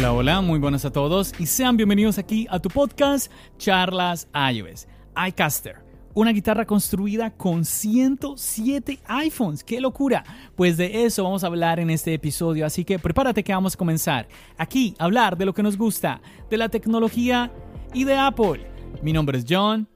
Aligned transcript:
Hola, 0.00 0.14
hola, 0.14 0.40
muy 0.40 0.58
buenas 0.58 0.86
a 0.86 0.90
todos 0.90 1.34
y 1.38 1.44
sean 1.44 1.76
bienvenidos 1.76 2.16
aquí 2.16 2.46
a 2.48 2.58
tu 2.58 2.70
podcast 2.70 3.30
Charlas 3.58 4.28
iOS. 4.50 4.88
iCaster, 5.28 5.76
una 6.14 6.30
guitarra 6.30 6.64
construida 6.64 7.36
con 7.36 7.66
107 7.66 8.98
iPhones. 9.06 9.62
¡Qué 9.62 9.78
locura! 9.78 10.24
Pues 10.56 10.78
de 10.78 11.04
eso 11.04 11.24
vamos 11.24 11.44
a 11.44 11.48
hablar 11.48 11.80
en 11.80 11.90
este 11.90 12.14
episodio, 12.14 12.64
así 12.64 12.82
que 12.82 12.98
prepárate 12.98 13.44
que 13.44 13.52
vamos 13.52 13.74
a 13.74 13.76
comenzar 13.76 14.26
aquí 14.56 14.94
a 14.98 15.04
hablar 15.04 15.36
de 15.36 15.44
lo 15.44 15.52
que 15.52 15.62
nos 15.62 15.76
gusta, 15.76 16.22
de 16.48 16.56
la 16.56 16.70
tecnología 16.70 17.52
y 17.92 18.04
de 18.04 18.16
Apple. 18.16 18.70
Mi 19.02 19.12
nombre 19.12 19.36
es 19.36 19.44
John. 19.46 19.86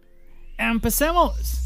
¡Empecemos! 0.58 1.63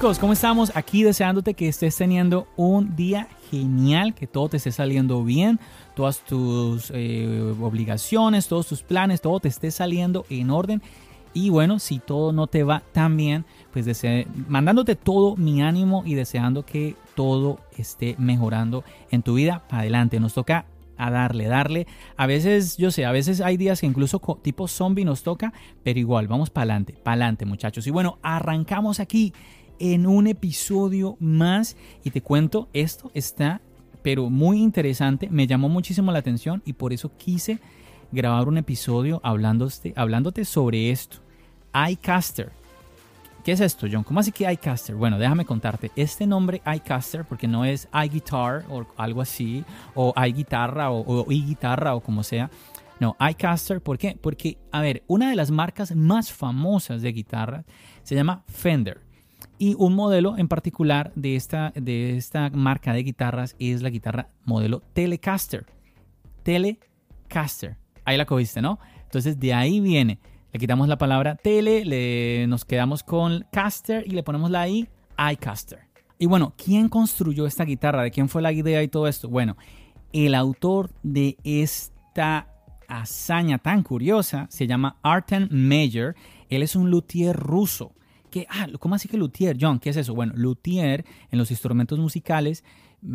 Chicos, 0.00 0.18
¿cómo 0.18 0.32
estamos? 0.32 0.74
Aquí 0.74 1.02
deseándote 1.02 1.52
que 1.52 1.68
estés 1.68 1.94
teniendo 1.94 2.48
un 2.56 2.96
día 2.96 3.28
genial, 3.50 4.14
que 4.14 4.26
todo 4.26 4.48
te 4.48 4.56
esté 4.56 4.72
saliendo 4.72 5.22
bien, 5.24 5.60
todas 5.94 6.24
tus 6.24 6.90
eh, 6.94 7.54
obligaciones, 7.60 8.48
todos 8.48 8.66
tus 8.66 8.82
planes, 8.82 9.20
todo 9.20 9.40
te 9.40 9.48
esté 9.48 9.70
saliendo 9.70 10.24
en 10.30 10.48
orden. 10.48 10.80
Y 11.34 11.50
bueno, 11.50 11.78
si 11.78 11.98
todo 11.98 12.32
no 12.32 12.46
te 12.46 12.62
va 12.62 12.82
tan 12.92 13.14
bien, 13.18 13.44
pues 13.74 14.02
mandándote 14.48 14.96
todo 14.96 15.36
mi 15.36 15.60
ánimo 15.60 16.02
y 16.06 16.14
deseando 16.14 16.64
que 16.64 16.96
todo 17.14 17.60
esté 17.76 18.16
mejorando 18.16 18.84
en 19.10 19.20
tu 19.22 19.34
vida. 19.34 19.64
Adelante, 19.68 20.18
nos 20.18 20.32
toca 20.32 20.64
a 20.96 21.10
darle, 21.10 21.46
darle. 21.46 21.86
A 22.16 22.26
veces, 22.26 22.76
yo 22.76 22.90
sé, 22.90 23.04
a 23.04 23.12
veces 23.12 23.40
hay 23.40 23.58
días 23.58 23.80
que 23.80 23.86
incluso 23.86 24.20
tipo 24.42 24.66
zombie 24.66 25.04
nos 25.04 25.22
toca, 25.22 25.52
pero 25.82 25.98
igual, 25.98 26.26
vamos 26.26 26.48
para 26.48 26.64
adelante, 26.64 26.92
para 26.92 27.14
adelante 27.14 27.44
muchachos. 27.44 27.86
Y 27.86 27.90
bueno, 27.90 28.18
arrancamos 28.22 28.98
aquí 28.98 29.32
en 29.80 30.06
un 30.06 30.28
episodio 30.28 31.16
más 31.18 31.76
y 32.04 32.10
te 32.10 32.22
cuento, 32.22 32.68
esto 32.72 33.10
está 33.14 33.60
pero 34.02 34.30
muy 34.30 34.62
interesante, 34.62 35.28
me 35.30 35.46
llamó 35.46 35.68
muchísimo 35.68 36.12
la 36.12 36.20
atención 36.20 36.62
y 36.64 36.72
por 36.72 36.92
eso 36.92 37.10
quise 37.16 37.58
grabar 38.12 38.48
un 38.48 38.58
episodio 38.58 39.20
hablándote, 39.22 39.92
hablándote 39.96 40.44
sobre 40.44 40.90
esto. 40.90 41.18
iCaster. 41.90 42.50
¿Qué 43.44 43.52
es 43.52 43.60
esto, 43.60 43.86
John? 43.90 44.04
¿Cómo 44.04 44.20
así 44.20 44.32
que 44.32 44.50
iCaster? 44.52 44.94
Bueno, 44.94 45.18
déjame 45.18 45.46
contarte. 45.46 45.90
Este 45.96 46.26
nombre 46.26 46.60
iCaster, 46.66 47.24
porque 47.24 47.48
no 47.48 47.64
es 47.64 47.88
iGuitar 47.92 48.64
o 48.68 48.84
algo 48.96 49.22
así, 49.22 49.64
o 49.94 50.12
iGuitarra 50.14 50.90
o, 50.90 51.24
o 51.24 51.32
iGuitarra 51.32 51.94
o 51.94 52.00
como 52.00 52.22
sea. 52.22 52.50
No, 52.98 53.16
iCaster, 53.30 53.80
¿por 53.80 53.96
qué? 53.96 54.18
Porque, 54.20 54.58
a 54.72 54.82
ver, 54.82 55.04
una 55.06 55.30
de 55.30 55.36
las 55.36 55.50
marcas 55.50 55.96
más 55.96 56.30
famosas 56.30 57.00
de 57.00 57.12
guitarra 57.12 57.64
se 58.02 58.14
llama 58.14 58.44
Fender. 58.46 59.09
Y 59.62 59.76
un 59.76 59.94
modelo 59.94 60.38
en 60.38 60.48
particular 60.48 61.12
de 61.14 61.36
esta, 61.36 61.74
de 61.76 62.16
esta 62.16 62.48
marca 62.48 62.94
de 62.94 63.02
guitarras 63.02 63.56
es 63.58 63.82
la 63.82 63.90
guitarra 63.90 64.30
modelo 64.46 64.80
Telecaster. 64.94 65.66
Telecaster. 66.42 67.76
Ahí 68.06 68.16
la 68.16 68.24
cogiste, 68.24 68.62
¿no? 68.62 68.78
Entonces 69.02 69.38
de 69.38 69.52
ahí 69.52 69.80
viene. 69.80 70.18
Le 70.50 70.58
quitamos 70.58 70.88
la 70.88 70.96
palabra 70.96 71.36
tele, 71.36 71.84
le, 71.84 72.46
nos 72.46 72.64
quedamos 72.64 73.02
con 73.02 73.44
caster 73.52 74.02
y 74.06 74.12
le 74.12 74.22
ponemos 74.22 74.50
la 74.50 74.66
I, 74.66 74.88
iCaster. 75.32 75.80
Y 76.18 76.24
bueno, 76.24 76.54
¿quién 76.56 76.88
construyó 76.88 77.44
esta 77.44 77.66
guitarra? 77.66 78.02
¿De 78.02 78.10
quién 78.10 78.30
fue 78.30 78.40
la 78.40 78.52
idea 78.52 78.82
y 78.82 78.88
todo 78.88 79.08
esto? 79.08 79.28
Bueno, 79.28 79.58
el 80.14 80.34
autor 80.36 80.88
de 81.02 81.36
esta 81.44 82.48
hazaña 82.88 83.58
tan 83.58 83.82
curiosa 83.82 84.46
se 84.48 84.66
llama 84.66 84.96
Arten 85.02 85.48
Meyer. 85.50 86.14
Él 86.48 86.62
es 86.62 86.76
un 86.76 86.90
luthier 86.90 87.36
ruso 87.36 87.92
ah, 88.48 88.66
¿cómo 88.78 88.94
así 88.94 89.08
que 89.08 89.16
luthier, 89.16 89.56
John? 89.60 89.78
¿Qué 89.78 89.90
es 89.90 89.96
eso? 89.96 90.14
Bueno, 90.14 90.32
luthier 90.36 91.04
en 91.30 91.38
los 91.38 91.50
instrumentos 91.50 91.98
musicales 91.98 92.64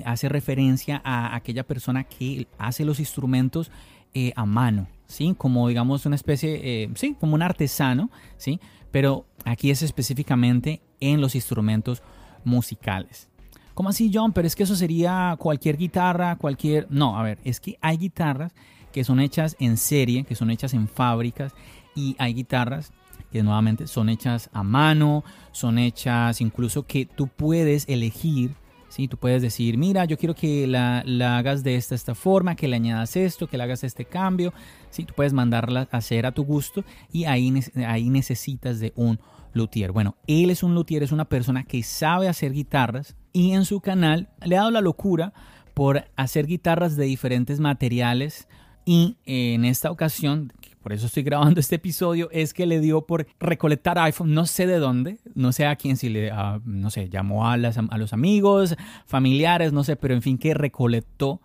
hace 0.04 0.30
referencia 0.30 1.02
a 1.04 1.36
aquella 1.36 1.66
persona 1.66 2.04
que 2.04 2.48
hace 2.58 2.86
los 2.86 3.00
instrumentos 3.00 3.72
eh, 4.14 4.34
a 4.36 4.46
mano, 4.46 4.88
¿sí? 5.08 5.36
Como 5.38 5.68
digamos 5.68 6.06
una 6.06 6.16
especie, 6.16 6.62
eh, 6.64 6.90
sí, 6.96 7.16
como 7.20 7.36
un 7.36 7.42
artesano, 7.42 8.10
¿sí? 8.38 8.60
Pero 8.92 9.26
aquí 9.44 9.72
es 9.72 9.82
específicamente 9.82 10.82
en 11.00 11.22
los 11.22 11.36
instrumentos 11.36 12.02
musicales. 12.44 13.30
¿Cómo 13.74 13.90
así, 13.90 14.10
John? 14.14 14.32
Pero 14.32 14.48
es 14.48 14.56
que 14.56 14.64
eso 14.64 14.76
sería 14.76 15.36
cualquier 15.38 15.76
guitarra, 15.78 16.38
cualquier... 16.38 16.88
No, 16.90 17.20
a 17.20 17.24
ver, 17.24 17.40
es 17.44 17.60
que 17.60 17.78
hay 17.82 17.98
guitarras 17.98 18.54
que 18.94 19.04
son 19.04 19.20
hechas 19.20 19.58
en 19.60 19.76
serie, 19.76 20.24
que 20.24 20.36
son 20.36 20.50
hechas 20.50 20.74
en 20.74 20.88
fábricas, 20.88 21.54
y 21.94 22.16
hay 22.18 22.34
guitarras 22.34 22.94
que 23.36 23.44
nuevamente 23.44 23.86
son 23.86 24.08
hechas 24.08 24.50
a 24.54 24.64
mano, 24.64 25.26
son 25.52 25.78
hechas 25.78 26.40
incluso 26.40 26.88
que 26.88 27.06
tú 27.06 27.28
puedes 27.28 27.84
elegir, 27.90 28.52
¿sí? 28.88 29.10
Tú 29.10 29.18
puedes 29.18 29.42
decir, 29.42 29.78
mira, 29.78 30.06
yo 30.06 30.18
quiero 30.18 30.34
que 30.34 30.66
la, 30.68 31.04
hagas 31.38 31.62
de 31.62 31.76
esta, 31.76 31.96
esta 31.96 32.16
forma, 32.16 32.56
que 32.56 32.70
le 32.70 32.78
añadas 32.78 33.18
esto, 33.18 33.48
que 33.48 33.58
le 33.58 33.64
hagas 33.64 33.84
este 33.84 34.06
cambio, 34.06 34.54
¿sí? 34.90 35.04
Tú 35.04 35.14
puedes 35.14 35.34
mandarla 35.34 35.90
a 35.92 35.98
hacer 35.98 36.26
a 36.26 36.32
tu 36.32 36.46
gusto 36.46 36.86
y 37.12 37.26
ahí, 37.26 37.54
ahí 37.86 38.10
necesitas 38.10 38.80
de 38.80 38.94
un 38.96 39.20
luthier. 39.52 39.92
Bueno, 39.92 40.16
él 40.28 40.50
es 40.50 40.64
un 40.64 40.74
luthier, 40.74 41.04
es 41.04 41.12
una 41.12 41.26
persona 41.26 41.66
que 41.66 41.84
sabe 41.84 42.30
hacer 42.30 42.54
guitarras 42.54 43.18
y 43.34 43.52
en 43.52 43.66
su 43.66 43.82
canal 43.82 44.30
le 44.46 44.56
ha 44.56 44.60
dado 44.60 44.72
la 44.72 44.80
locura 44.80 45.34
por 45.74 46.06
hacer 46.16 46.48
guitarras 46.48 46.96
de 46.96 47.04
diferentes 47.04 47.60
materiales 47.60 48.48
y 48.86 49.18
en 49.26 49.66
esta 49.66 49.92
ocasión 49.92 50.54
por 50.86 50.94
eso 50.94 51.08
estoy 51.08 51.24
grabando 51.24 51.60
este 51.60 51.78
episodio, 51.78 52.30
es 52.32 52.54
que 52.54 52.68
le 52.68 52.80
dio 52.80 53.08
por 53.08 53.26
recolectar 53.40 53.98
iPhone, 53.98 54.36
no 54.36 54.46
sé 54.46 54.68
de 54.68 54.78
dónde, 54.78 55.18
no 55.34 55.52
sé 55.52 55.66
a 55.66 55.76
quién, 55.78 55.98
si 55.98 56.10
le, 56.10 56.32
no 56.64 56.92
sé, 56.92 57.10
llamó 57.10 57.48
a, 57.48 57.54
a 57.54 57.98
los 57.98 58.14
amigos, 58.14 58.76
familiares, 59.08 59.74
no 59.74 59.84
sé, 59.84 59.96
pero 59.96 60.14
en 60.14 60.22
fin, 60.22 60.38
que 60.38 60.54
recolectó 60.54 61.42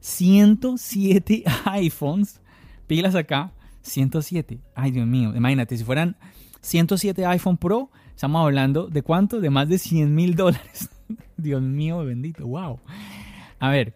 107 0.00 1.42
iPhones, 1.64 2.42
pilas 2.86 3.14
acá, 3.14 3.52
107, 3.80 4.60
ay 4.74 4.90
Dios 4.90 5.06
mío, 5.06 5.34
imagínate, 5.34 5.78
si 5.78 5.84
fueran 5.84 6.14
107 6.60 7.24
iPhone 7.24 7.56
Pro, 7.56 7.90
estamos 8.14 8.44
hablando 8.44 8.88
de 8.88 9.00
cuánto, 9.00 9.40
de 9.40 9.48
más 9.48 9.70
de 9.70 9.78
100 9.78 10.14
mil 10.14 10.36
dólares. 10.36 10.90
Dios 11.38 11.62
mío, 11.62 12.04
bendito, 12.04 12.46
wow. 12.46 12.78
A 13.58 13.70
ver, 13.70 13.94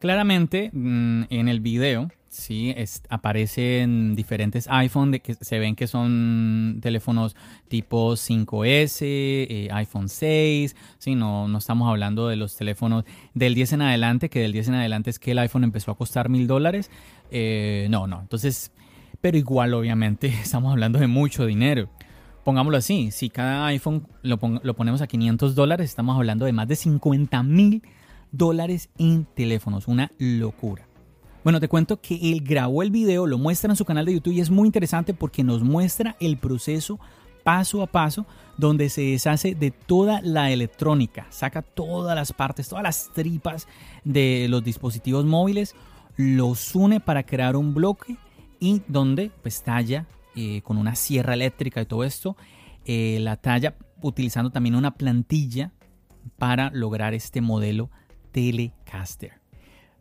claramente 0.00 0.70
mm, 0.72 1.26
en 1.30 1.46
el 1.46 1.60
video 1.60 2.10
Sí, 2.30 2.72
aparecen 3.08 4.14
diferentes 4.14 4.68
iPhone 4.68 5.10
de 5.10 5.18
que 5.18 5.34
se 5.34 5.58
ven 5.58 5.74
que 5.74 5.88
son 5.88 6.78
teléfonos 6.80 7.34
tipo 7.66 8.12
5S, 8.12 9.00
eh, 9.02 9.68
iPhone 9.72 10.08
6. 10.08 10.76
Sí, 10.98 11.16
no, 11.16 11.48
no 11.48 11.58
estamos 11.58 11.88
hablando 11.88 12.28
de 12.28 12.36
los 12.36 12.56
teléfonos 12.56 13.04
del 13.34 13.56
10 13.56 13.72
en 13.72 13.82
adelante, 13.82 14.30
que 14.30 14.38
del 14.38 14.52
10 14.52 14.68
en 14.68 14.74
adelante 14.76 15.10
es 15.10 15.18
que 15.18 15.32
el 15.32 15.40
iPhone 15.40 15.64
empezó 15.64 15.90
a 15.90 15.96
costar 15.96 16.28
mil 16.28 16.46
dólares. 16.46 16.88
Eh, 17.32 17.88
no, 17.90 18.06
no. 18.06 18.20
Entonces, 18.20 18.70
pero 19.20 19.36
igual, 19.36 19.74
obviamente, 19.74 20.28
estamos 20.40 20.70
hablando 20.70 21.00
de 21.00 21.08
mucho 21.08 21.46
dinero. 21.46 21.90
Pongámoslo 22.44 22.78
así: 22.78 23.10
si 23.10 23.28
cada 23.28 23.66
iPhone 23.66 24.06
lo, 24.22 24.38
lo 24.62 24.74
ponemos 24.76 25.02
a 25.02 25.08
500 25.08 25.56
dólares, 25.56 25.90
estamos 25.90 26.14
hablando 26.14 26.44
de 26.44 26.52
más 26.52 26.68
de 26.68 26.76
50 26.76 27.42
mil 27.42 27.82
dólares 28.30 28.88
en 28.98 29.24
teléfonos. 29.24 29.88
Una 29.88 30.12
locura. 30.16 30.89
Bueno, 31.42 31.58
te 31.58 31.68
cuento 31.68 32.00
que 32.02 32.32
él 32.32 32.42
grabó 32.42 32.82
el 32.82 32.90
video, 32.90 33.26
lo 33.26 33.38
muestra 33.38 33.70
en 33.70 33.76
su 33.76 33.86
canal 33.86 34.04
de 34.04 34.12
YouTube 34.12 34.34
y 34.34 34.40
es 34.40 34.50
muy 34.50 34.66
interesante 34.66 35.14
porque 35.14 35.42
nos 35.42 35.62
muestra 35.62 36.16
el 36.20 36.36
proceso 36.36 37.00
paso 37.44 37.82
a 37.82 37.86
paso 37.86 38.26
donde 38.58 38.90
se 38.90 39.00
deshace 39.00 39.54
de 39.54 39.70
toda 39.70 40.20
la 40.20 40.50
electrónica, 40.50 41.26
saca 41.30 41.62
todas 41.62 42.14
las 42.14 42.34
partes, 42.34 42.68
todas 42.68 42.82
las 42.82 43.10
tripas 43.14 43.66
de 44.04 44.48
los 44.50 44.62
dispositivos 44.62 45.24
móviles, 45.24 45.74
los 46.18 46.74
une 46.74 47.00
para 47.00 47.24
crear 47.24 47.56
un 47.56 47.72
bloque 47.72 48.18
y 48.58 48.82
donde 48.86 49.30
pues 49.42 49.62
talla 49.62 50.06
eh, 50.36 50.60
con 50.60 50.76
una 50.76 50.94
sierra 50.94 51.32
eléctrica 51.32 51.80
y 51.80 51.86
todo 51.86 52.04
esto, 52.04 52.36
eh, 52.84 53.18
la 53.22 53.36
talla 53.36 53.76
utilizando 54.02 54.50
también 54.50 54.74
una 54.74 54.90
plantilla 54.90 55.72
para 56.36 56.70
lograr 56.70 57.14
este 57.14 57.40
modelo 57.40 57.88
Telecaster. 58.30 59.39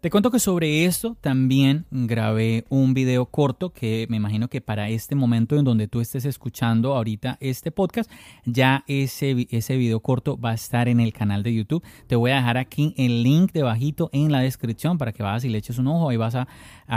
Te 0.01 0.10
cuento 0.10 0.31
que 0.31 0.40
sobre 0.40 0.86
esto 0.86 1.18
también 1.19 1.86
grabé 1.92 2.63
un 2.69 2.94
video 2.94 3.25
corto 3.25 3.74
que 3.74 4.07
me 4.10 4.16
imagino 4.16 4.48
que 4.48 4.62
para 4.62 4.88
este 4.88 5.13
momento 5.13 5.57
en 5.57 5.66
donde 5.66 5.90
tú 5.90 6.00
estés 6.00 6.24
escuchando 6.24 6.96
ahorita 6.96 7.38
este 7.42 7.69
podcast, 7.69 8.10
ya 8.46 8.86
ese, 8.88 9.46
ese 9.50 9.75
video 9.75 10.00
corto 10.00 10.40
va 10.40 10.51
a 10.51 10.54
estar 10.54 10.88
en 10.88 11.01
el 11.01 11.12
canal 11.12 11.44
de 11.44 11.54
YouTube. 11.54 11.84
Te 12.07 12.16
voy 12.16 12.31
a 12.31 12.36
dejar 12.36 12.57
aquí 12.57 12.94
el 12.96 13.24
link 13.24 13.51
debajito 13.51 14.10
en 14.13 14.31
la 14.31 14.40
descripción 14.40 14.98
para 14.98 15.12
que 15.12 15.22
vayas 15.22 15.44
y 15.44 15.50
le 15.50 15.57
eches 15.57 15.80
un 15.80 15.88
ojo. 15.88 16.07
Ahí 16.07 16.16
vas 16.16 16.36
a, 16.36 16.48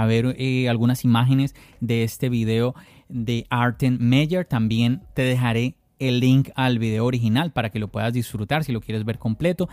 ver 0.06 0.36
eh, 0.38 0.68
algunas 0.68 1.04
imágenes 1.04 1.56
de 1.80 2.04
este 2.04 2.28
video 2.28 2.76
de 3.08 3.48
Arten 3.50 3.98
Meyer. 4.00 4.44
También 4.44 5.02
te 5.14 5.22
dejaré 5.22 5.74
el 5.98 6.20
link 6.20 6.50
al 6.54 6.78
video 6.78 7.04
original 7.04 7.52
para 7.52 7.70
que 7.70 7.80
lo 7.80 7.88
puedas 7.88 8.12
disfrutar 8.12 8.62
si 8.62 8.70
lo 8.70 8.80
quieres 8.80 9.04
ver 9.04 9.18
completo. 9.18 9.68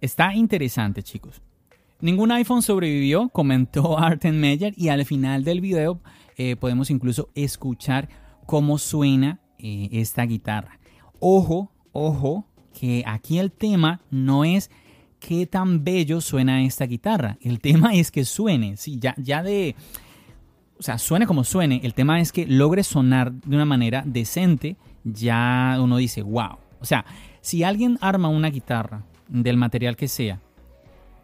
Está 0.00 0.34
interesante, 0.34 1.02
chicos. 1.02 1.42
Ningún 2.02 2.32
iPhone 2.32 2.62
sobrevivió, 2.62 3.28
comentó 3.28 3.96
Arten 3.98 4.40
Meyer, 4.40 4.74
y 4.76 4.88
al 4.88 5.04
final 5.06 5.44
del 5.44 5.60
video 5.60 6.00
eh, 6.36 6.56
podemos 6.56 6.90
incluso 6.90 7.30
escuchar 7.36 8.08
cómo 8.44 8.76
suena 8.78 9.40
eh, 9.60 9.88
esta 9.92 10.24
guitarra. 10.24 10.80
Ojo, 11.20 11.70
ojo, 11.92 12.44
que 12.78 13.04
aquí 13.06 13.38
el 13.38 13.52
tema 13.52 14.00
no 14.10 14.44
es 14.44 14.68
qué 15.20 15.46
tan 15.46 15.84
bello 15.84 16.20
suena 16.20 16.64
esta 16.64 16.86
guitarra. 16.86 17.38
El 17.40 17.60
tema 17.60 17.94
es 17.94 18.10
que 18.10 18.24
suene, 18.24 18.76
sí, 18.76 18.98
ya, 18.98 19.14
ya 19.16 19.44
de... 19.44 19.76
O 20.80 20.82
sea, 20.82 20.98
suene 20.98 21.28
como 21.28 21.44
suene. 21.44 21.80
El 21.84 21.94
tema 21.94 22.20
es 22.20 22.32
que 22.32 22.44
logre 22.44 22.82
sonar 22.82 23.32
de 23.32 23.54
una 23.54 23.64
manera 23.64 24.02
decente. 24.04 24.76
Ya 25.04 25.78
uno 25.80 25.98
dice, 25.98 26.22
wow. 26.22 26.58
O 26.80 26.84
sea, 26.84 27.04
si 27.40 27.62
alguien 27.62 27.96
arma 28.00 28.26
una 28.26 28.50
guitarra 28.50 29.04
del 29.28 29.56
material 29.56 29.96
que 29.96 30.08
sea 30.08 30.40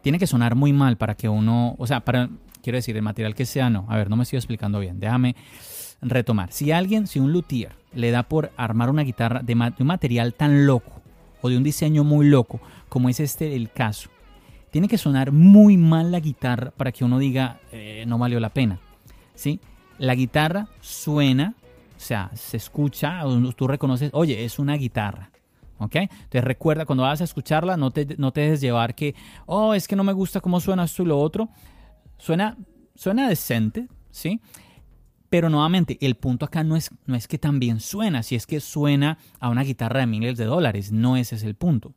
tiene 0.01 0.19
que 0.19 0.27
sonar 0.27 0.55
muy 0.55 0.73
mal 0.73 0.97
para 0.97 1.15
que 1.15 1.29
uno, 1.29 1.75
o 1.77 1.87
sea, 1.87 2.01
para, 2.01 2.29
quiero 2.61 2.77
decir, 2.77 2.95
el 2.95 3.01
material 3.01 3.35
que 3.35 3.45
sea, 3.45 3.69
no. 3.69 3.85
A 3.89 3.97
ver, 3.97 4.09
no 4.09 4.15
me 4.15 4.23
estoy 4.23 4.37
explicando 4.37 4.79
bien. 4.79 4.99
Déjame 4.99 5.35
retomar. 6.01 6.51
Si 6.51 6.71
alguien, 6.71 7.07
si 7.07 7.19
un 7.19 7.33
luthier 7.33 7.73
le 7.93 8.11
da 8.11 8.23
por 8.23 8.51
armar 8.57 8.89
una 8.89 9.03
guitarra 9.03 9.41
de, 9.41 9.53
un 9.53 9.87
material 9.87 10.33
tan 10.33 10.65
loco 10.65 11.01
o 11.41 11.49
de 11.49 11.57
un 11.57 11.63
diseño 11.63 12.03
muy 12.03 12.27
loco 12.27 12.59
como 12.87 13.09
es 13.09 13.19
este 13.19 13.55
el 13.55 13.71
caso, 13.71 14.09
tiene 14.71 14.87
que 14.87 14.97
sonar 14.97 15.31
muy 15.31 15.77
mal 15.77 16.11
la 16.11 16.19
guitarra 16.19 16.71
para 16.71 16.91
que 16.91 17.03
uno 17.03 17.17
diga 17.17 17.59
eh, 17.71 18.05
no 18.07 18.17
valió 18.17 18.39
la 18.39 18.49
pena. 18.49 18.79
¿sí? 19.35 19.59
La 19.97 20.15
guitarra 20.15 20.67
suena, 20.79 21.55
o 21.97 21.99
sea, 21.99 22.29
se 22.33 22.57
escucha, 22.57 23.21
tú 23.55 23.67
reconoces, 23.67 24.11
oye, 24.13 24.45
es 24.45 24.59
una 24.59 24.75
guitarra. 24.75 25.31
Entonces 25.79 26.43
recuerda, 26.43 26.85
cuando 26.85 27.03
vas 27.03 27.21
a 27.21 27.23
escucharla, 27.23 27.77
no 27.77 27.91
te, 27.91 28.15
no 28.17 28.31
te 28.31 28.41
dejes 28.41 28.61
llevar 28.61 28.95
que, 28.95 29.15
oh, 29.45 29.73
es 29.73 29.87
que 29.87 29.95
no 29.95 30.03
me 30.03 30.13
gusta 30.13 30.41
cómo 30.41 30.59
suena 30.59 30.83
esto 30.83 31.03
y 31.03 31.05
lo 31.05 31.19
otro. 31.19 31.49
Suena, 32.17 32.57
suena 32.95 33.29
decente, 33.29 33.87
¿sí? 34.11 34.41
Pero 35.29 35.49
nuevamente, 35.49 35.97
el 36.01 36.15
punto 36.15 36.45
acá 36.45 36.63
no 36.63 36.75
es, 36.75 36.89
no 37.05 37.15
es 37.15 37.27
que 37.27 37.37
también 37.37 37.79
suena, 37.79 38.23
si 38.23 38.35
es 38.35 38.47
que 38.47 38.59
suena 38.59 39.19
a 39.39 39.49
una 39.49 39.63
guitarra 39.63 39.99
de 39.99 40.07
miles 40.07 40.37
de 40.37 40.45
dólares, 40.45 40.91
no 40.91 41.17
ese 41.17 41.35
es 41.35 41.43
el 41.43 41.55
punto. 41.55 41.93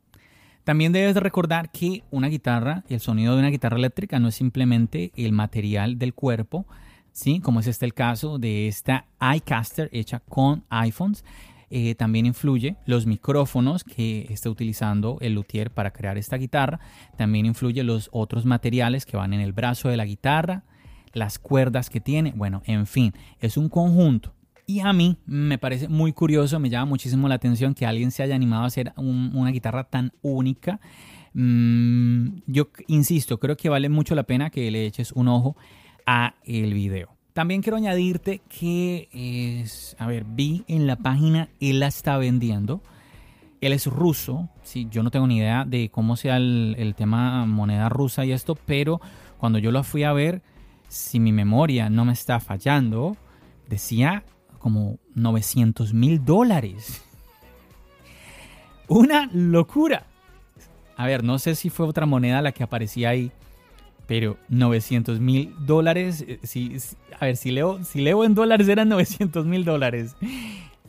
También 0.63 0.93
debes 0.93 1.15
recordar 1.15 1.71
que 1.71 2.03
una 2.09 2.27
guitarra, 2.27 2.83
el 2.87 3.01
sonido 3.01 3.33
de 3.33 3.39
una 3.39 3.49
guitarra 3.49 3.77
eléctrica 3.77 4.19
no 4.19 4.29
es 4.29 4.35
simplemente 4.35 5.11
el 5.15 5.33
material 5.33 5.97
del 5.97 6.13
cuerpo, 6.13 6.65
¿sí? 7.11 7.39
Como 7.41 7.59
es 7.59 7.67
este 7.67 7.85
el 7.85 7.93
caso 7.93 8.37
de 8.37 8.67
esta 8.67 9.07
iCaster 9.35 9.89
hecha 9.91 10.19
con 10.19 10.63
iPhones, 10.69 11.25
eh, 11.75 11.95
también 11.95 12.27
influye 12.27 12.75
los 12.85 13.07
micrófonos 13.07 13.83
que 13.83 14.27
está 14.29 14.47
utilizando 14.47 15.17
el 15.21 15.33
luthier 15.33 15.71
para 15.71 15.91
crear 15.91 16.19
esta 16.19 16.37
guitarra. 16.37 16.79
También 17.17 17.47
influye 17.47 17.81
los 17.83 18.09
otros 18.11 18.45
materiales 18.45 19.07
que 19.07 19.17
van 19.17 19.33
en 19.33 19.39
el 19.39 19.53
brazo 19.53 19.89
de 19.89 19.97
la 19.97 20.05
guitarra, 20.05 20.65
las 21.13 21.39
cuerdas 21.39 21.89
que 21.89 21.99
tiene. 21.99 22.31
Bueno, 22.35 22.61
en 22.65 22.85
fin, 22.85 23.13
es 23.39 23.57
un 23.57 23.69
conjunto. 23.69 24.35
Y 24.67 24.81
a 24.81 24.93
mí 24.93 25.17
me 25.25 25.57
parece 25.57 25.87
muy 25.87 26.13
curioso, 26.13 26.59
me 26.59 26.69
llama 26.69 26.85
muchísimo 26.85 27.27
la 27.27 27.35
atención 27.35 27.73
que 27.73 27.87
alguien 27.87 28.11
se 28.11 28.21
haya 28.21 28.35
animado 28.35 28.65
a 28.65 28.67
hacer 28.67 28.93
una 28.97 29.49
guitarra 29.49 29.85
tan 29.85 30.13
única. 30.21 30.79
Mm, 31.33 32.43
yo 32.45 32.69
insisto, 32.85 33.39
creo 33.39 33.57
que 33.57 33.69
vale 33.69 33.89
mucho 33.89 34.13
la 34.13 34.23
pena 34.23 34.51
que 34.51 34.69
le 34.69 34.85
eches 34.85 35.11
un 35.11 35.27
ojo 35.27 35.57
a 36.05 36.35
el 36.45 36.75
video. 36.75 37.09
También 37.33 37.63
quiero 37.63 37.77
añadirte 37.77 38.41
que, 38.47 39.09
es, 39.11 39.95
a 39.97 40.05
ver, 40.05 40.23
vi 40.23 40.63
en 40.67 40.85
la 40.85 40.97
página, 40.97 41.49
él 41.59 41.79
la 41.79 41.87
está 41.87 42.17
vendiendo. 42.17 42.81
Él 43.59 43.73
es 43.73 43.87
ruso, 43.87 44.49
sí, 44.61 44.87
yo 44.91 45.03
no 45.03 45.09
tengo 45.09 45.25
ni 45.25 45.37
idea 45.37 45.65
de 45.65 45.89
cómo 45.89 46.15
sea 46.15 46.37
el, 46.37 46.93
tema 46.97 47.45
moneda 47.45 47.89
rusa 47.89 48.25
y 48.25 48.33
esto, 48.33 48.55
pero 48.55 48.99
cuando 49.37 49.57
yo 49.57 49.71
lo 49.71 49.83
fui 49.83 50.03
a 50.03 50.13
ver, 50.13 50.43
si 50.89 51.19
mi 51.19 51.31
memoria 51.31 51.89
no 51.89 52.05
me 52.05 52.13
está 52.13 52.39
fallando, 52.39 53.15
decía 53.67 54.25
como 54.59 54.99
900 55.15 55.93
mil 55.93 56.23
dólares. 56.23 57.01
Una 58.89 59.29
locura. 59.33 60.05
A 60.97 61.07
ver, 61.07 61.23
no 61.23 61.39
sé 61.39 61.55
si 61.55 61.69
fue 61.69 61.87
otra 61.87 62.05
moneda 62.05 62.41
la 62.41 62.51
que 62.51 62.63
aparecía 62.63 63.09
ahí, 63.09 63.31
pero 64.07 64.37
900 64.49 65.19
mil 65.19 65.53
dólares, 65.65 66.25
eh, 66.27 66.39
si, 66.43 66.75
a 67.19 67.25
ver, 67.25 67.37
si 67.37 67.51
leo, 67.51 67.83
si 67.83 68.01
leo 68.01 68.23
en 68.23 68.35
dólares 68.35 68.67
eran 68.67 68.89
900 68.89 69.45
mil 69.45 69.65
dólares. 69.65 70.15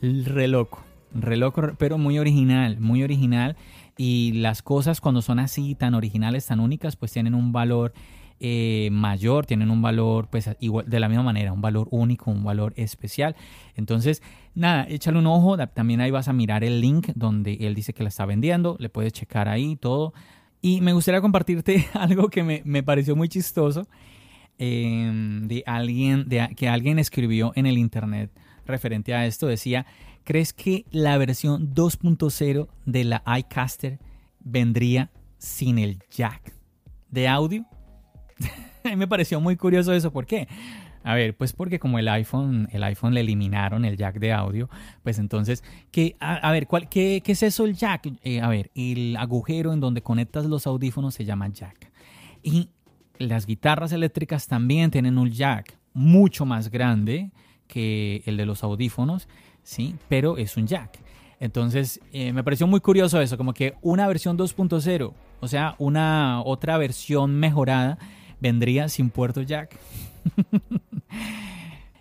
Re 0.01 0.47
loco, 0.47 0.83
re 1.13 1.37
loco, 1.37 1.61
pero 1.77 1.97
muy 1.97 2.19
original, 2.19 2.79
muy 2.79 3.03
original. 3.03 3.55
Y 3.97 4.33
las 4.33 4.61
cosas 4.61 4.99
cuando 4.99 5.21
son 5.21 5.39
así, 5.39 5.73
tan 5.75 5.93
originales, 5.93 6.45
tan 6.45 6.59
únicas, 6.59 6.95
pues 6.97 7.13
tienen 7.13 7.33
un 7.33 7.53
valor 7.53 7.93
eh, 8.41 8.89
mayor, 8.91 9.45
tienen 9.45 9.71
un 9.71 9.81
valor, 9.81 10.27
pues 10.29 10.49
igual, 10.59 10.89
de 10.89 10.99
la 10.99 11.07
misma 11.07 11.23
manera, 11.23 11.53
un 11.53 11.61
valor 11.61 11.87
único, 11.91 12.31
un 12.31 12.43
valor 12.43 12.73
especial. 12.75 13.35
Entonces, 13.75 14.21
nada, 14.53 14.85
échale 14.89 15.17
un 15.17 15.27
ojo. 15.27 15.57
También 15.67 16.01
ahí 16.01 16.11
vas 16.11 16.27
a 16.27 16.33
mirar 16.33 16.63
el 16.65 16.81
link 16.81 17.09
donde 17.15 17.53
él 17.61 17.75
dice 17.75 17.93
que 17.93 18.03
la 18.03 18.09
está 18.09 18.25
vendiendo. 18.25 18.75
Le 18.79 18.89
puedes 18.89 19.13
checar 19.13 19.47
ahí 19.47 19.77
todo. 19.77 20.13
Y 20.65 20.81
me 20.81 20.93
gustaría 20.93 21.21
compartirte 21.21 21.87
algo 21.93 22.27
que 22.27 22.41
me, 22.41 22.81
pareció 22.81 23.15
muy 23.15 23.29
chistoso 23.29 23.87
em, 24.57 25.47
de 25.47 25.61
alguien, 25.67 26.27
de, 26.27 26.55
que 26.57 26.67
alguien 26.67 26.97
escribió 26.97 27.51
en 27.53 27.67
el 27.67 27.77
internet 27.77 28.31
referente 28.65 29.13
a 29.13 29.27
esto. 29.27 29.45
Decía, 29.45 29.85
¿crees 30.23 30.53
que 30.53 30.85
la 30.89 31.19
versión 31.19 31.75
2.0 31.75 32.67
de 32.87 33.03
la 33.03 33.21
iCaster 33.37 33.99
vendría 34.39 35.11
sin 35.37 35.77
el 35.77 35.99
jack 36.09 36.55
de 37.11 37.27
audio? 37.27 37.63
me 38.97 39.07
pareció 39.07 39.39
muy 39.39 39.57
curioso 39.57 39.93
eso. 39.93 40.11
¿Por 40.11 40.25
qué? 40.25 40.47
A 41.05 41.13
ver, 41.13 41.37
pues 41.37 41.53
porque 41.53 41.77
como 41.77 41.99
el 41.99 42.07
iPhone, 42.07 42.67
el 42.71 42.83
iPhone 42.83 43.13
le 43.13 43.21
eliminaron 43.21 43.85
el 43.85 43.95
jack 43.95 44.17
de 44.17 44.33
audio, 44.33 44.71
pues 45.03 45.19
entonces, 45.19 45.63
¿qué, 45.91 46.15
a, 46.19 46.51
ver, 46.51 46.65
¿cuál, 46.65 46.89
qué, 46.89 47.21
es 47.23 47.43
eso 47.43 47.63
el 47.65 47.75
jack? 47.75 48.11
Eh, 48.23 48.41
a 48.41 48.49
ver, 48.49 48.71
el 48.73 49.15
agujero 49.15 49.71
en 49.71 49.79
donde 49.79 50.01
conectas 50.01 50.47
los 50.47 50.65
audífonos 50.65 51.13
se 51.13 51.23
llama 51.23 51.47
jack. 51.49 51.91
Y 52.41 52.69
las 53.19 53.45
guitarras 53.45 53.91
eléctricas 53.91 54.47
también 54.47 54.89
tienen 54.89 55.19
un 55.19 55.29
jack 55.29 55.77
mucho 55.93 56.43
más 56.43 56.71
grande 56.71 57.29
que 57.67 58.23
el 58.25 58.35
de 58.35 58.47
los 58.47 58.63
audífonos, 58.63 59.27
¿sí? 59.61 59.93
Pero 60.09 60.39
es 60.39 60.57
un 60.57 60.65
jack. 60.65 60.97
Entonces, 61.39 61.99
eh, 62.13 62.33
me 62.33 62.43
pareció 62.43 62.65
muy 62.65 62.79
curioso 62.79 63.21
eso, 63.21 63.37
como 63.37 63.53
que 63.53 63.75
una 63.83 64.07
versión 64.07 64.39
2.0, 64.39 65.13
o 65.39 65.47
sea, 65.47 65.75
una 65.77 66.41
otra 66.41 66.79
versión 66.79 67.35
mejorada, 67.35 67.99
vendría 68.39 68.89
sin 68.89 69.11
puerto 69.11 69.43
jack. 69.43 69.77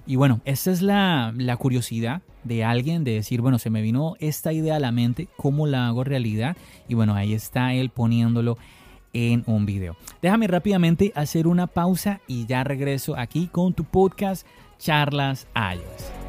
y 0.07 0.17
bueno, 0.17 0.41
esa 0.45 0.71
es 0.71 0.83
la, 0.83 1.33
curiosidad 1.59 2.23
de 2.43 2.65
alguien 2.65 3.05
de 3.05 3.15
decir, 3.15 3.41
bueno, 3.41 3.59
se 3.59 3.71
me 3.71 3.81
vino 3.81 4.17
esta 4.21 4.53
idea 4.53 4.77
a 4.77 4.81
la 4.81 4.93
mente, 4.93 5.29
¿cómo 5.37 5.67
la 5.67 5.87
hago 5.87 6.05
realidad? 6.05 6.57
Y 6.89 6.95
bueno, 6.95 7.15
ahí 7.15 7.33
está 7.33 7.73
él 7.73 7.91
poniéndolo 7.91 8.59
en 9.15 9.45
un 9.47 9.65
video. 9.65 9.97
Déjame 10.21 10.47
rápidamente 10.47 11.13
hacer 11.15 11.47
una 11.47 11.67
pausa 11.67 12.21
y 12.27 12.47
ya 12.47 12.65
regreso 12.65 13.17
aquí 13.17 13.47
con 13.47 13.73
tu 13.73 13.85
podcast 13.85 14.47
Charlas 14.79 15.47
iOS. 15.57 16.24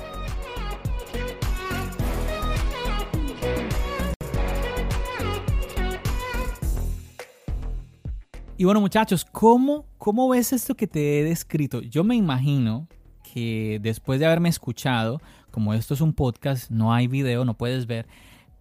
Y 8.57 8.63
bueno, 8.63 8.79
muchachos, 8.79 9.25
¿cómo, 9.25 9.85
¿cómo 9.97 10.29
ves 10.29 10.53
esto 10.53 10.75
que 10.75 10.87
te 10.87 11.19
he 11.19 11.23
descrito? 11.25 11.81
Yo 11.81 12.05
me 12.05 12.15
imagino 12.15 12.87
que 13.21 13.79
después 13.81 14.17
de 14.17 14.27
haberme 14.27 14.47
escuchado, 14.47 15.19
como 15.51 15.73
esto 15.73 15.93
es 15.93 15.99
un 15.99 16.13
podcast, 16.13 16.71
no 16.71 16.93
hay 16.93 17.07
video, 17.07 17.43
no 17.43 17.57
puedes 17.57 17.85
ver, 17.85 18.07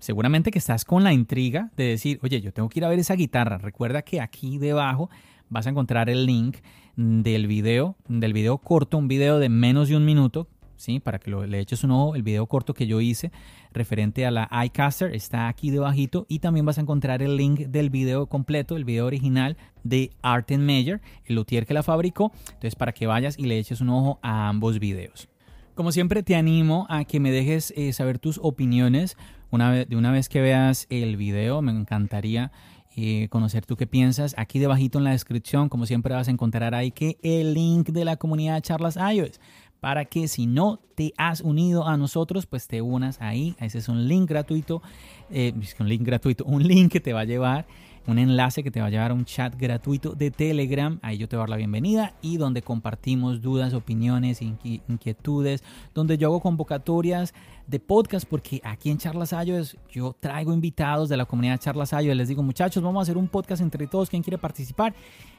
seguramente 0.01 0.51
que 0.51 0.59
estás 0.59 0.85
con 0.85 1.05
la 1.05 1.13
intriga 1.13 1.71
de 1.77 1.85
decir, 1.85 2.19
oye, 2.25 2.41
yo 2.41 2.53
tengo 2.53 2.69
que 2.69 2.81
ir 2.81 2.85
a 2.85 2.89
ver 2.89 2.99
esa 2.99 3.15
guitarra. 3.15 3.59
Recuerda 3.59 4.03
que 4.03 4.21
aquí 4.21 4.59
debajo 4.59 5.11
vas 5.49 5.69
a 5.69 5.71
encontrar 5.71 6.11
el 6.11 6.27
link 6.27 6.57
del 6.97 7.47
video, 7.47 7.95
del 8.09 8.33
video 8.33 8.59
corto, 8.59 8.99
un 8.99 9.07
video 9.07 9.39
de 9.39 9.49
menos 9.49 9.89
de 9.89 9.97
un 9.97 10.05
minuto, 10.05 10.49
¿sí? 10.85 11.01
Para 11.01 11.19
que 11.19 11.31
lo, 11.31 11.47
le 11.47 11.59
eches 11.59 11.83
un 11.83 11.91
ojo, 11.91 12.15
el 12.15 12.23
video 12.23 12.47
corto 12.47 12.75
que 12.75 12.87
yo 12.87 13.01
hice 13.01 13.33
referente 13.73 14.25
a 14.27 14.31
la 14.31 14.49
iCaster 14.67 15.15
está 15.15 15.49
aquí 15.49 15.71
debajito 15.71 16.27
y 16.29 16.39
también 16.39 16.65
vas 16.65 16.79
a 16.79 16.83
encontrar 16.83 17.23
el 17.23 17.37
link 17.37 17.61
del 17.61 17.91
video 17.91 18.27
completo, 18.27 18.77
el 18.77 18.85
video 18.85 19.07
original 19.07 19.57
de 19.83 20.11
Arten 20.23 20.65
Meyer, 20.65 21.01
el 21.25 21.35
luthier 21.35 21.67
que 21.67 21.75
la 21.75 21.83
fabricó, 21.83 22.33
entonces 22.47 22.77
para 22.77 22.93
que 22.93 23.07
vayas 23.07 23.39
y 23.39 23.45
le 23.45 23.59
eches 23.59 23.81
un 23.81 23.91
ojo 23.91 24.21
a 24.23 24.49
ambos 24.49 24.79
videos. 24.79 25.29
Como 25.75 25.91
siempre 25.91 26.23
te 26.23 26.37
animo 26.37 26.87
a 26.89 27.05
que 27.05 27.19
me 27.19 27.33
dejes 27.33 27.73
eh, 27.77 27.93
saber 27.93 28.21
tus 28.21 28.39
opiniones 28.41 29.17
una 29.51 29.71
vez, 29.71 29.89
de 29.89 29.97
una 29.97 30.13
vez 30.13 30.29
que 30.29 30.41
veas 30.41 30.87
el 30.89 31.17
video, 31.17 31.63
me 31.63 31.73
encantaría 31.73 32.53
eh, 32.97 33.27
conocer 33.29 33.67
tú 33.67 33.77
qué 33.77 33.89
piensas. 33.89 34.37
Aquí 34.39 34.61
debajito 34.61 34.99
en 34.99 35.05
la 35.05 35.11
descripción, 35.11 35.69
como 35.69 35.85
siempre 35.85 36.15
vas 36.15 36.29
a 36.29 36.31
encontrar 36.31 36.77
ahí 36.77 36.93
que 36.93 37.19
el 37.25 37.55
link 37.55 37.89
de 37.89 38.05
la 38.05 38.17
comunidad 38.17 38.55
de 38.55 38.63
Charlas 38.63 38.97
iOS 38.97 39.41
para 39.85 40.07
que 40.07 40.29
si 40.29 40.47
no 40.47 40.81
te 40.95 41.13
has 41.19 41.43
unido 41.43 41.87
a 41.87 41.99
nosotros, 41.99 42.47
pues 42.47 42.67
te 42.67 42.81
unas 42.81 43.21
ahí. 43.21 43.55
Ese 43.61 43.77
es 43.77 43.91
un 43.91 44.09
link 44.09 44.27
gratuito, 44.31 44.81
eh, 45.29 45.53
un 45.79 45.89
link 45.91 46.01
gratuito, 46.01 46.43
un 46.47 46.67
link 46.67 46.91
que 46.91 47.01
te 47.01 47.13
va 47.13 47.21
a 47.21 47.25
llevar 47.25 47.67
un 48.07 48.19
enlace 48.19 48.63
que 48.63 48.71
te 48.71 48.81
va 48.81 48.87
a 48.87 48.91
llevar 48.91 49.11
a 49.11 49.15
un 49.15 49.27
chat 49.27 49.55
gratuito 49.59 50.15
de 50.15 50.31
Telegram. 50.31 50.99
Ahí 51.03 51.19
yo 51.19 51.29
te 51.29 51.37
voy 51.37 51.43
a 51.43 51.45
dar 51.45 51.51
la 51.51 51.57
bienvenida 51.57 52.15
y 52.23 52.39
donde 52.39 52.63
compartimos 52.63 53.43
dudas, 53.43 53.75
opiniones, 53.75 54.41
inquietudes, 54.43 55.63
donde 55.95 56.17
yo 56.17 56.29
hago 56.29 56.41
convocatorias 56.41 57.35
de 57.67 57.81
podcast 57.81 58.27
porque 58.27 58.63
aquí 58.65 58.91
en 58.91 58.97
Charlas 58.99 59.33
Ayos 59.35 59.77
yo 59.91 60.17
traigo 60.19 60.53
invitados 60.53 61.11
de 61.11 61.19
la 61.19 61.27
comunidad 61.27 61.59
Charlas 61.59 61.93
Ayos. 61.93 62.17
Les 62.17 62.29
digo, 62.29 62.43
muchachos, 62.43 62.83
vamos 62.83 63.01
a 63.01 63.03
hacer 63.03 63.19
un 63.19 63.29
podcast 63.29 63.61
entre 63.61 63.87
todos. 63.87 64.09
¿Quién 64.09 64.23
quiere 64.23 64.39
participar? 64.39 64.95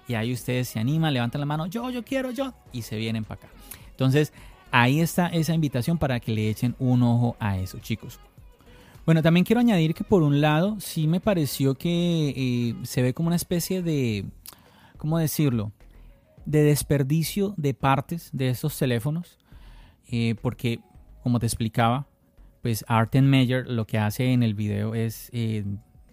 Y 0.08 0.14
ahí 0.14 0.34
ustedes 0.34 0.70
se 0.70 0.80
animan, 0.80 1.14
levantan 1.14 1.42
la 1.42 1.48
mano, 1.48 1.66
yo, 1.66 1.90
yo 1.90 2.04
quiero, 2.04 2.30
yo, 2.30 2.54
y 2.72 2.84
se 2.84 2.96
vienen 2.96 3.24
para 3.24 3.42
acá. 3.42 3.50
Entonces, 3.96 4.34
ahí 4.72 5.00
está 5.00 5.28
esa 5.28 5.54
invitación 5.54 5.98
para 5.98 6.20
que 6.20 6.34
le 6.34 6.50
echen 6.50 6.76
un 6.80 7.02
ojo 7.02 7.38
a 7.40 7.58
eso, 7.58 7.80
chicos. 7.80 8.20
Bueno, 9.06 9.22
también 9.22 9.46
quiero 9.46 9.62
añadir 9.62 9.94
que 9.94 10.04
por 10.04 10.22
un 10.22 10.42
lado 10.42 10.78
sí 10.80 11.08
me 11.08 11.22
pareció 11.22 11.76
que 11.76 12.34
eh, 12.36 12.76
se 12.84 13.02
ve 13.02 13.14
como 13.14 13.28
una 13.28 13.38
especie 13.38 13.82
de, 13.82 14.26
¿cómo 14.98 15.18
decirlo? 15.18 15.72
De 16.46 16.64
desperdicio 16.64 17.54
de 17.56 17.74
partes 17.74 18.32
de 18.34 18.50
estos 18.50 18.78
teléfonos, 18.78 19.38
eh, 20.12 20.36
porque 20.42 20.82
como 21.24 21.40
te 21.40 21.46
explicaba, 21.46 22.08
pues 22.62 22.84
Arten 22.88 23.30
Meyer 23.30 23.70
lo 23.70 23.86
que 23.88 23.98
hace 23.98 24.34
en 24.34 24.44
el 24.44 24.56
video 24.56 24.94
es 24.94 25.30
eh, 25.32 25.64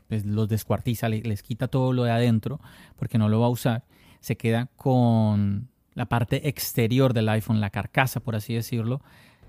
pues 0.09 0.25
los 0.25 0.49
descuartiza, 0.49 1.09
les 1.09 1.43
quita 1.43 1.67
todo 1.67 1.93
lo 1.95 2.05
de 2.05 2.13
adentro 2.13 2.61
porque 2.97 3.19
no 3.19 3.29
lo 3.29 3.41
va 3.41 3.47
a 3.47 3.51
usar, 3.51 3.85
se 4.21 4.37
queda 4.37 4.69
con 4.77 5.72
la 5.95 6.07
parte 6.07 6.49
exterior 6.49 7.13
del 7.13 7.29
iPhone, 7.29 7.61
la 7.61 7.71
carcasa 7.71 8.21
por 8.21 8.37
así 8.37 8.55
decirlo, 8.55 9.03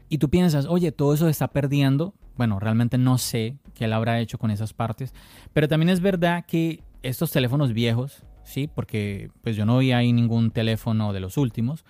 y 0.09 0.19
tú 0.19 0.29
piensas, 0.29 0.67
oye, 0.67 0.91
todo 0.91 1.13
eso 1.13 1.27
está 1.27 1.47
perdiendo. 1.47 2.13
Bueno, 2.37 2.59
realmente 2.59 2.97
no 2.97 3.17
sé 3.17 3.57
qué 3.73 3.85
él 3.85 3.93
habrá 3.93 4.19
hecho 4.19 4.37
con 4.37 4.51
esas 4.51 4.73
partes. 4.73 5.13
Pero 5.53 5.67
también 5.67 5.89
es 5.89 6.01
verdad 6.01 6.45
que 6.45 6.83
estos 7.01 7.31
teléfonos 7.31 7.73
viejos, 7.73 8.23
sí, 8.43 8.69
porque 8.73 9.31
pues 9.41 9.55
yo 9.55 9.65
no 9.65 9.79
vi 9.79 9.91
ahí 9.91 10.13
ningún 10.13 10.51
teléfono 10.51 11.13
de 11.13 11.19
los 11.19 11.37
últimos. 11.37 11.83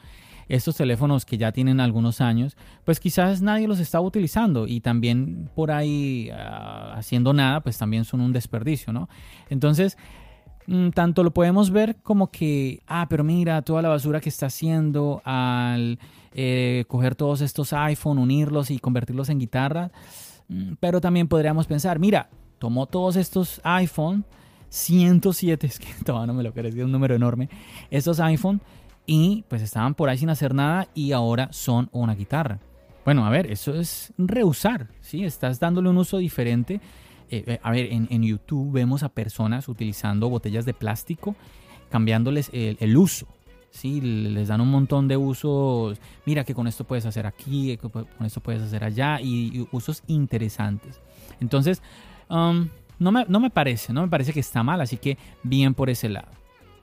Estos 0.47 0.75
teléfonos 0.75 1.25
que 1.25 1.37
ya 1.37 1.51
tienen 1.51 1.79
algunos 1.79 2.21
años, 2.21 2.55
pues 2.85 2.99
quizás 2.99 3.41
nadie 3.41 3.67
los 3.67 3.79
estaba 3.79 4.05
utilizando 4.05 4.67
y 4.67 4.81
también 4.81 5.49
por 5.55 5.71
ahí 5.71 6.29
ah, 6.33 6.93
haciendo 6.95 7.33
nada, 7.33 7.61
pues 7.61 7.77
también 7.77 8.05
son 8.05 8.21
un 8.21 8.33
desperdicio, 8.33 8.93
¿no? 8.93 9.09
Entonces, 9.49 9.97
tanto 10.93 11.23
lo 11.23 11.31
podemos 11.31 11.71
ver 11.71 11.97
como 12.03 12.31
que, 12.31 12.81
ah, 12.87 13.07
pero 13.09 13.23
mira 13.23 13.61
toda 13.61 13.81
la 13.81 13.89
basura 13.89 14.21
que 14.21 14.29
está 14.29 14.47
haciendo 14.47 15.21
al 15.25 15.99
eh, 16.33 16.85
coger 16.87 17.15
todos 17.15 17.41
estos 17.41 17.73
iPhone, 17.73 18.17
unirlos 18.17 18.71
y 18.71 18.79
convertirlos 18.79 19.29
en 19.29 19.39
guitarra. 19.39 19.91
Mm, 20.47 20.73
pero 20.79 21.01
también 21.01 21.27
podríamos 21.27 21.67
pensar, 21.67 21.99
mira, 21.99 22.29
tomó 22.59 22.85
todos 22.85 23.15
estos 23.15 23.61
iPhone, 23.63 24.25
107, 24.69 25.67
es 25.67 25.79
que 25.79 25.93
todavía 26.05 26.27
no 26.27 26.33
me 26.33 26.43
lo 26.43 26.53
crees, 26.53 26.75
es 26.75 26.83
un 26.83 26.91
número 26.91 27.15
enorme, 27.15 27.49
estos 27.91 28.19
iPhone 28.19 28.61
y 29.05 29.43
pues 29.47 29.61
estaban 29.61 29.95
por 29.95 30.09
ahí 30.09 30.17
sin 30.17 30.29
hacer 30.29 30.53
nada 30.53 30.87
y 30.93 31.11
ahora 31.11 31.49
son 31.51 31.89
una 31.91 32.15
guitarra. 32.15 32.59
Bueno, 33.05 33.25
a 33.25 33.29
ver, 33.29 33.51
eso 33.51 33.73
es 33.73 34.13
reusar, 34.17 34.87
¿sí? 35.01 35.25
Estás 35.25 35.59
dándole 35.59 35.89
un 35.89 35.97
uso 35.97 36.19
diferente. 36.19 36.79
Eh, 37.29 37.43
eh, 37.47 37.59
a 37.61 37.71
ver, 37.71 37.91
en, 37.91 38.23
YouTube 38.23 38.71
vemos 38.71 39.03
a 39.03 39.09
personas 39.09 39.67
utilizando 39.67 40.29
botellas 40.29 40.65
de 40.65 40.73
plástico, 40.73 41.35
cambiándoles 41.89 42.49
el 42.53 42.97
uso. 42.97 43.27
¿sí? 43.73 44.01
Les 44.01 44.47
dan 44.47 44.61
un 44.61 44.69
montón 44.69 45.07
de 45.07 45.17
usos, 45.17 45.99
mira 46.25 46.43
que 46.43 46.53
con 46.53 46.67
esto 46.67 46.85
puedes 46.85 47.05
hacer 47.05 47.25
aquí, 47.25 47.77
con 47.77 48.25
esto 48.25 48.39
puedes 48.39 48.61
hacer 48.61 48.83
allá, 48.83 49.19
y, 49.19 49.67
usos 49.71 50.03
interesantes. 50.07 51.01
Entonces, 51.39 51.81
um, 52.29 52.69
no, 52.99 53.11
me, 53.11 53.25
no 53.27 53.39
me 53.39 53.49
parece, 53.49 53.91
no 53.91 54.01
me 54.03 54.07
parece 54.07 54.31
que 54.31 54.39
está 54.39 54.63
mal, 54.63 54.79
así 54.79 54.97
que 54.97 55.17
bien 55.43 55.73
por 55.73 55.89
ese 55.89 56.09
lado. 56.09 56.29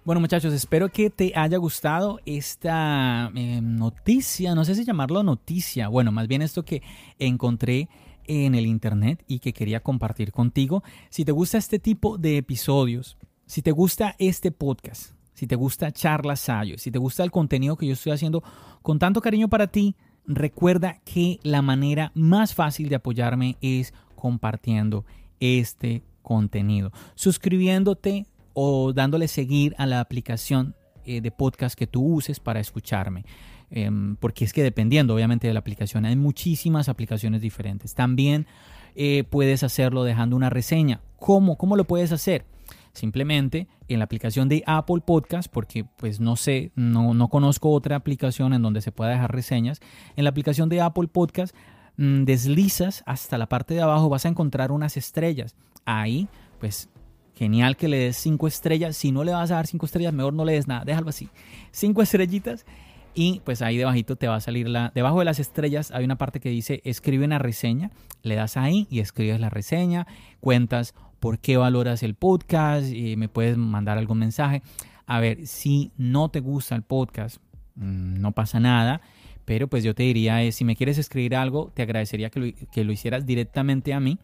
Bueno 0.03 0.23
muchachos, 0.23 0.55
espero 0.55 0.89
que 0.89 1.11
te 1.11 1.33
haya 1.37 1.59
gustado 1.59 2.21
esta 2.25 3.31
em, 3.35 3.77
noticia, 3.77 4.55
no 4.55 4.65
sé 4.65 4.75
si 4.75 4.85
llamarlo 4.87 5.23
noticia, 5.23 5.89
bueno, 5.89 6.11
más 6.11 6.27
bien 6.27 6.41
esto 6.41 6.65
que 6.65 6.83
encontré 7.19 7.91
en 8.31 8.55
el 8.55 8.65
internet 8.65 9.25
y 9.27 9.41
que 9.41 9.53
quería 9.53 9.81
compartir 9.81 10.31
contigo. 10.31 10.85
Si 11.11 11.25
te 11.25 11.33
gusta 11.33 11.59
este 11.59 11.81
tipo 11.81 12.17
de 12.17 12.37
episodios, 12.37 13.19
si 13.47 13.61
te 13.61 13.73
gusta 13.73 14.15
este 14.21 14.53
podcast, 14.53 15.15
si 15.35 15.49
te 15.49 15.57
gusta 15.57 15.91
Charlas 15.91 16.39
Sayo, 16.39 16.79
si 16.79 16.93
te 16.93 17.01
gusta 17.01 17.25
el 17.25 17.33
contenido 17.33 17.77
que 17.77 17.89
yo 17.89 17.95
estoy 17.95 18.13
haciendo 18.13 18.45
con 18.83 19.01
tanto 19.01 19.21
cariño 19.21 19.49
para 19.49 19.67
ti, 19.67 19.97
recuerda 20.27 21.01
que 21.05 21.41
la 21.43 21.61
manera 21.61 22.13
más 22.15 22.55
fácil 22.55 22.89
de 22.89 22.95
apoyarme 22.95 23.57
es 23.61 23.93
compartiendo 24.15 25.05
este 25.41 26.05
contenido, 26.23 26.93
suscribiéndote 27.17 28.27
o 28.55 28.93
dándole 28.93 29.27
seguir 29.27 29.75
a 29.77 29.87
la 29.87 29.99
aplicación 29.99 30.77
eh, 31.05 31.21
de 31.21 31.33
podcast 31.33 31.77
que 31.77 31.89
tú 31.89 32.05
uses 32.05 32.39
para 32.39 32.61
escucharme. 32.61 33.25
Em, 33.71 34.17
porque 34.17 34.45
es 34.45 34.53
que 34.53 34.63
dependiendo 34.63 35.15
obviamente 35.15 35.47
de 35.47 35.55
la 35.55 35.61
aplicación, 35.61 36.05
hay 36.05 36.17
muchísimas 36.17 36.89
aplicaciones 36.89 37.41
diferentes. 37.41 37.95
También 37.95 38.47
eh, 38.95 39.25
puedes 39.29 39.63
hacerlo 39.63 40.05
dejando 40.05 40.37
una 40.37 40.51
reseña. 40.51 41.01
¿Cómo? 41.19 41.57
¿Cómo 41.57 41.77
lo 41.77 41.85
puedes 41.85 42.13
hacer? 42.13 42.45
Simplemente 42.93 43.69
en 43.89 44.01
la 44.01 44.05
aplicación 44.05 44.49
de 44.49 44.65
Apple 44.67 45.03
Podcast, 45.05 45.49
porque 45.51 45.85
pues 45.85 46.19
no 46.19 46.35
sé, 46.35 46.73
no, 46.75 47.15
no 47.15 47.29
conozco 47.29 47.71
otra 47.71 47.97
aplicación 47.97 48.53
en 48.53 48.63
donde 48.63 48.81
se 48.81 48.91
pueda 48.91 49.11
dejar 49.11 49.33
reseñas. 49.33 49.81
En 50.17 50.25
la 50.25 50.31
aplicación 50.31 50.69
de 50.69 50.81
Apple 50.81 51.07
Podcast 51.07 51.55
mm, 51.97 52.25
deslizas 52.25 53.05
hasta 53.07 53.39
la 53.39 53.49
parte 53.49 53.75
de 53.75 53.83
abajo, 53.83 54.09
vas 54.09 54.27
a 54.27 54.29
encontrar 54.29 54.73
unas 54.73 54.97
estrellas. 54.97 55.55
Ahí, 55.85 56.29
pues 56.59 56.89
genial 57.37 57.77
que 57.77 57.89
le 57.89 57.99
des 57.99 58.17
cinco 58.17 58.49
estrellas. 58.49 58.97
Si 58.97 59.13
no 59.13 59.23
le 59.23 59.33
vas 59.33 59.51
a 59.53 59.55
dar 59.55 59.67
cinco 59.69 59.87
estrellas, 59.87 60.13
mejor 60.13 60.35
no 60.35 60.45
le 60.45 60.55
des 60.55 60.67
nada, 60.67 60.85
déjalo 60.85 61.11
así. 61.11 61.29
Cinco 61.71 62.03
estrellitas 62.03 62.67
y 63.15 63.41
pues 63.45 63.63
ahí 63.63 63.77
debajito 63.77 64.17
te 64.17 64.29
va 64.29 64.37
a 64.37 64.41
salir 64.41 64.69
la 64.69 64.93
debajo 64.95 65.19
de 65.19 65.25
las 65.25 65.39
estrellas 65.39 65.91
hay 65.91 66.05
una 66.05 66.17
parte 66.17 66.39
que 66.41 66.49
dice 66.49 66.81
escribe 66.85 67.25
una 67.25 67.39
reseña 67.39 67.91
le 68.23 68.37
das 68.37 68.57
ahí 68.57 68.87
y 68.91 69.01
escribes 69.01 69.41
la 69.41 69.51
reseña 69.51 70.07
cuentas 70.41 70.95
por 71.21 71.39
qué 71.39 71.59
valoras 71.59 72.03
el 72.03 72.15
podcast 72.15 72.91
y 72.91 73.17
me 73.17 73.29
puedes 73.29 73.57
mandar 73.57 73.99
algún 73.99 74.19
mensaje. 74.19 74.63
A 75.07 75.21
ver, 75.21 75.47
si 75.47 75.93
no 75.97 76.31
te 76.31 76.41
gusta 76.41 76.75
el 76.75 76.83
podcast, 76.83 77.37
mm, 77.77 78.21
no 78.21 78.33
pasa 78.33 78.59
nada, 78.59 79.03
pero 79.45 79.69
pues 79.69 79.85
yo 79.85 79.95
te 79.95 80.03
diría, 80.03 80.43
eh, 80.43 80.53
si 80.53 80.65
me 80.65 80.77
quieres 80.77 80.99
escribir 80.99 81.37
algo, 81.37 81.71
te 81.75 81.83
agradecería 81.83 82.31
que 82.31 82.41
lo, 82.41 82.47
que 82.73 82.85
lo 82.85 82.93
hicieras 82.93 83.27
directamente 83.27 83.93
a 83.93 84.01
mí 84.01 84.19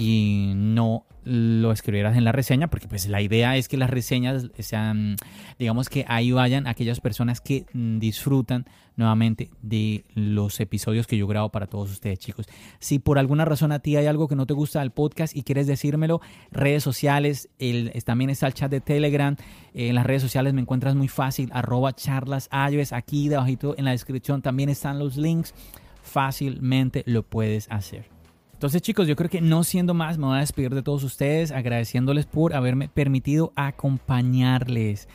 y 0.00 0.52
no 0.54 1.04
lo 1.24 1.70
escribieras 1.70 2.16
en 2.16 2.24
la 2.24 2.32
reseña, 2.32 2.68
porque 2.68 2.88
pues 2.88 3.06
la 3.06 3.20
idea 3.20 3.56
es 3.56 3.68
que 3.68 3.76
las 3.76 3.90
reseñas 3.90 4.50
sean, 4.58 5.16
digamos 5.58 5.90
que 5.90 6.06
ahí 6.08 6.32
vayan 6.32 6.66
aquellas 6.66 7.00
personas 7.00 7.42
que 7.42 7.66
mm, 7.72 7.98
disfrutan 7.98 8.64
nuevamente 8.96 9.50
de 9.60 10.04
los 10.14 10.58
episodios 10.60 11.06
que 11.06 11.18
yo 11.18 11.26
grabo 11.26 11.50
para 11.50 11.66
todos 11.66 11.90
ustedes, 11.90 12.18
chicos. 12.18 12.46
Si 12.78 12.98
por 12.98 13.18
alguna 13.18 13.44
razón 13.44 13.70
a 13.72 13.80
ti 13.80 13.96
hay 13.96 14.06
algo 14.06 14.28
que 14.28 14.36
no 14.36 14.46
te 14.46 14.54
gusta 14.54 14.80
del 14.80 14.90
podcast 14.90 15.36
y 15.36 15.42
quieres 15.42 15.66
decírmelo, 15.66 16.20
redes 16.50 16.82
sociales, 16.82 17.50
el, 17.58 17.92
también 18.04 18.30
está 18.30 18.46
el 18.46 18.54
chat 18.54 18.70
de 18.70 18.80
Telegram, 18.80 19.36
en 19.74 19.94
las 19.94 20.06
redes 20.06 20.22
sociales 20.22 20.54
me 20.54 20.62
encuentras 20.62 20.94
muy 20.94 21.08
fácil, 21.08 21.50
arroba 21.52 21.92
charlas 21.92 22.48
aquí 22.92 23.28
debajito 23.28 23.74
en 23.76 23.84
la 23.84 23.90
descripción 23.90 24.40
también 24.40 24.70
están 24.70 24.98
los 24.98 25.16
links, 25.16 25.54
fácilmente 26.02 27.02
lo 27.06 27.22
puedes 27.22 27.70
hacer. 27.70 28.19
Entonces 28.60 28.82
chicos, 28.82 29.08
yo 29.08 29.16
creo 29.16 29.30
que 29.30 29.40
no 29.40 29.64
siendo 29.64 29.94
más, 29.94 30.18
me 30.18 30.26
voy 30.26 30.36
a 30.36 30.40
despedir 30.40 30.74
de 30.74 30.82
todos 30.82 31.02
ustedes 31.02 31.50
agradeciéndoles 31.50 32.26
por 32.26 32.52
haberme 32.52 32.90
permitido 32.90 33.54
acompañarles. 33.56 35.08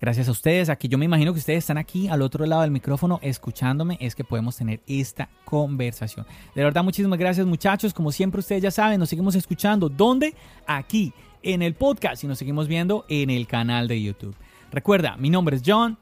Gracias 0.00 0.28
a 0.28 0.30
ustedes, 0.30 0.70
aquí 0.70 0.88
yo 0.88 0.96
me 0.96 1.04
imagino 1.04 1.34
que 1.34 1.38
ustedes 1.38 1.58
están 1.58 1.76
aquí 1.76 2.08
al 2.08 2.22
otro 2.22 2.46
lado 2.46 2.62
del 2.62 2.70
micrófono 2.70 3.18
escuchándome, 3.20 3.98
es 4.00 4.14
que 4.14 4.24
podemos 4.24 4.56
tener 4.56 4.80
esta 4.86 5.28
conversación. 5.44 6.24
De 6.54 6.64
verdad, 6.64 6.82
muchísimas 6.82 7.18
gracias 7.18 7.46
muchachos, 7.46 7.92
como 7.92 8.10
siempre 8.10 8.38
ustedes 8.38 8.62
ya 8.62 8.70
saben, 8.70 8.98
nos 8.98 9.10
seguimos 9.10 9.34
escuchando. 9.34 9.90
¿Dónde? 9.90 10.34
Aquí, 10.66 11.12
en 11.42 11.60
el 11.60 11.74
podcast 11.74 12.24
y 12.24 12.26
nos 12.26 12.38
seguimos 12.38 12.66
viendo 12.66 13.04
en 13.10 13.28
el 13.28 13.46
canal 13.46 13.88
de 13.88 14.00
YouTube. 14.00 14.34
Recuerda, 14.72 15.18
mi 15.18 15.28
nombre 15.28 15.56
es 15.56 15.62
John. 15.66 15.98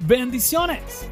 Bendiciones. 0.00 1.08